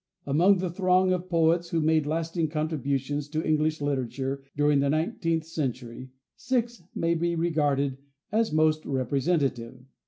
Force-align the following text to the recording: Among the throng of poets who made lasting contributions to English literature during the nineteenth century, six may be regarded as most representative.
Among 0.25 0.57
the 0.57 0.71
throng 0.71 1.13
of 1.13 1.29
poets 1.29 1.69
who 1.69 1.79
made 1.79 2.07
lasting 2.07 2.47
contributions 2.47 3.27
to 3.29 3.45
English 3.47 3.81
literature 3.81 4.43
during 4.57 4.79
the 4.79 4.89
nineteenth 4.89 5.45
century, 5.45 6.09
six 6.35 6.81
may 6.95 7.13
be 7.13 7.35
regarded 7.35 7.99
as 8.31 8.51
most 8.51 8.83
representative. 8.83 9.85